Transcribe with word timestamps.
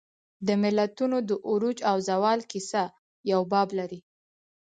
د 0.47 0.49
ملتونو 0.63 1.17
د 1.29 1.31
عروج 1.49 1.77
او 1.91 1.97
زوال 2.09 2.39
کیسه 2.51 2.83
یو 3.31 3.41
باب 3.51 3.67
لري. 3.79 3.99